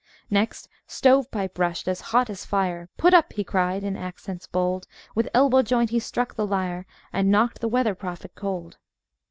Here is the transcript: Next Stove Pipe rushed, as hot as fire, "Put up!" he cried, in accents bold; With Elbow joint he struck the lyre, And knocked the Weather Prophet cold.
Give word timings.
Next 0.31 0.67
Stove 0.87 1.29
Pipe 1.29 1.59
rushed, 1.59 1.87
as 1.87 2.01
hot 2.09 2.27
as 2.31 2.43
fire, 2.43 2.89
"Put 2.97 3.13
up!" 3.13 3.33
he 3.33 3.43
cried, 3.43 3.83
in 3.83 3.95
accents 3.95 4.47
bold; 4.47 4.87
With 5.13 5.29
Elbow 5.31 5.61
joint 5.61 5.91
he 5.91 5.99
struck 5.99 6.33
the 6.33 6.47
lyre, 6.47 6.87
And 7.13 7.29
knocked 7.29 7.61
the 7.61 7.67
Weather 7.69 7.93
Prophet 7.93 8.31
cold. 8.33 8.79